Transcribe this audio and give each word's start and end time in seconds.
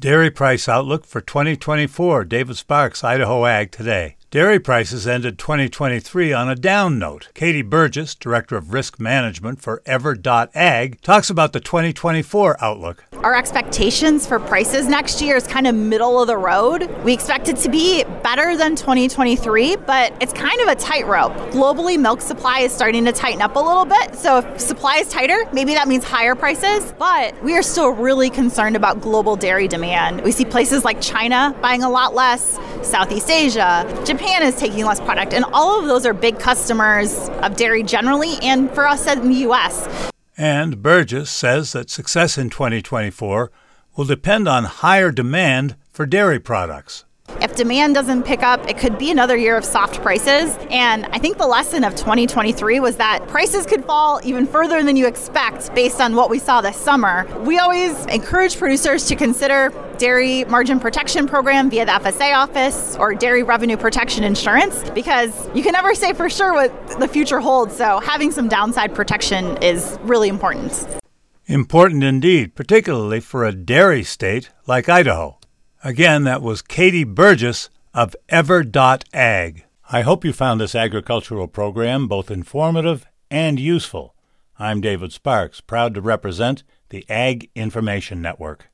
Dairy 0.00 0.30
price 0.30 0.68
outlook 0.68 1.04
for 1.04 1.20
2024. 1.20 2.24
David 2.24 2.56
Sparks, 2.56 3.02
Idaho 3.02 3.44
Ag 3.46 3.72
Today. 3.72 4.14
Dairy 4.30 4.60
prices 4.60 5.08
ended 5.08 5.40
2023 5.40 6.32
on 6.32 6.48
a 6.48 6.54
down 6.54 7.00
note. 7.00 7.30
Katie 7.34 7.62
Burgess, 7.62 8.14
Director 8.14 8.56
of 8.56 8.72
Risk 8.72 9.00
Management 9.00 9.60
for 9.60 9.82
Ever.ag, 9.86 10.98
talks 11.02 11.30
about 11.30 11.52
the 11.52 11.58
2024 11.58 12.62
outlook. 12.62 13.06
Our 13.24 13.34
expectations 13.34 14.28
for 14.28 14.38
prices 14.38 14.86
next 14.86 15.20
year 15.20 15.36
is 15.36 15.44
kind 15.44 15.66
of 15.66 15.74
middle 15.74 16.20
of 16.20 16.28
the 16.28 16.36
road. 16.36 16.88
We 17.02 17.12
expect 17.12 17.48
it 17.48 17.56
to 17.56 17.68
be 17.68 18.04
better 18.22 18.56
than 18.56 18.76
2023, 18.76 19.74
but 19.74 20.12
it's 20.20 20.32
kind 20.32 20.60
of 20.60 20.68
a 20.68 20.76
tightrope. 20.76 21.32
Globally, 21.50 21.98
milk 21.98 22.20
supply 22.20 22.60
is 22.60 22.72
starting 22.72 23.04
to 23.06 23.12
tighten 23.12 23.42
up 23.42 23.56
a 23.56 23.58
little 23.58 23.84
bit. 23.84 24.14
So 24.14 24.38
if 24.38 24.60
supply 24.60 24.98
is 24.98 25.08
tighter, 25.08 25.48
maybe 25.52 25.74
that 25.74 25.88
means 25.88 26.04
higher 26.04 26.36
prices, 26.36 26.92
but 26.96 27.42
we 27.42 27.56
are 27.56 27.62
still 27.62 27.90
really 27.90 28.30
concerned 28.30 28.76
about 28.76 29.00
global 29.00 29.34
dairy 29.34 29.66
demand. 29.66 30.22
We 30.22 30.30
see 30.30 30.44
places 30.44 30.84
like 30.84 31.00
China 31.00 31.56
buying 31.60 31.82
a 31.82 31.90
lot 31.90 32.14
less, 32.14 32.56
Southeast 32.82 33.30
Asia, 33.30 34.00
Japan 34.06 34.44
is 34.44 34.54
taking 34.54 34.84
less 34.84 35.00
product, 35.00 35.34
and 35.34 35.44
all 35.52 35.80
of 35.80 35.86
those 35.86 36.06
are 36.06 36.14
big 36.14 36.38
customers 36.38 37.28
of 37.42 37.56
dairy 37.56 37.82
generally 37.82 38.34
and 38.42 38.70
for 38.70 38.86
us 38.86 39.08
in 39.08 39.28
the 39.28 39.38
US. 39.48 40.08
And 40.40 40.84
Burgess 40.84 41.30
says 41.30 41.72
that 41.72 41.90
success 41.90 42.38
in 42.38 42.48
2024 42.48 43.50
will 43.96 44.04
depend 44.04 44.46
on 44.46 44.64
higher 44.64 45.10
demand 45.10 45.74
for 45.90 46.06
dairy 46.06 46.38
products. 46.38 47.04
If 47.48 47.56
demand 47.56 47.94
doesn't 47.94 48.24
pick 48.24 48.42
up, 48.42 48.68
it 48.68 48.76
could 48.76 48.98
be 48.98 49.10
another 49.10 49.34
year 49.34 49.56
of 49.56 49.64
soft 49.64 50.02
prices. 50.02 50.54
And 50.68 51.06
I 51.06 51.18
think 51.18 51.38
the 51.38 51.46
lesson 51.46 51.82
of 51.82 51.94
2023 51.94 52.78
was 52.78 52.96
that 52.96 53.26
prices 53.26 53.64
could 53.64 53.86
fall 53.86 54.20
even 54.22 54.46
further 54.46 54.82
than 54.82 54.96
you 54.96 55.06
expect 55.06 55.74
based 55.74 55.98
on 55.98 56.14
what 56.14 56.28
we 56.28 56.38
saw 56.38 56.60
this 56.60 56.76
summer. 56.76 57.26
We 57.44 57.58
always 57.58 58.04
encourage 58.06 58.58
producers 58.58 59.06
to 59.06 59.16
consider 59.16 59.72
dairy 59.96 60.44
margin 60.44 60.78
protection 60.78 61.26
program 61.26 61.70
via 61.70 61.86
the 61.86 61.92
FSA 61.92 62.36
office 62.36 62.96
or 62.96 63.14
dairy 63.14 63.42
revenue 63.42 63.78
protection 63.78 64.24
insurance 64.24 64.88
because 64.90 65.32
you 65.54 65.62
can 65.62 65.72
never 65.72 65.94
say 65.94 66.12
for 66.12 66.28
sure 66.28 66.52
what 66.52 67.00
the 67.00 67.08
future 67.08 67.40
holds. 67.40 67.74
So 67.74 67.98
having 68.00 68.30
some 68.30 68.48
downside 68.48 68.94
protection 68.94 69.56
is 69.62 69.98
really 70.02 70.28
important. 70.28 70.86
Important 71.46 72.04
indeed, 72.04 72.54
particularly 72.54 73.20
for 73.20 73.46
a 73.46 73.52
dairy 73.52 74.04
state 74.04 74.50
like 74.66 74.90
Idaho. 74.90 75.37
Again, 75.84 76.24
that 76.24 76.42
was 76.42 76.60
Katie 76.60 77.04
Burgess 77.04 77.70
of 77.94 78.16
Ever.ag. 78.28 79.64
I 79.90 80.00
hope 80.00 80.24
you 80.24 80.32
found 80.32 80.60
this 80.60 80.74
agricultural 80.74 81.46
program 81.46 82.08
both 82.08 82.32
informative 82.32 83.06
and 83.30 83.60
useful. 83.60 84.16
I'm 84.58 84.80
David 84.80 85.12
Sparks, 85.12 85.60
proud 85.60 85.94
to 85.94 86.00
represent 86.00 86.64
the 86.88 87.08
Ag 87.08 87.48
Information 87.54 88.20
Network. 88.20 88.70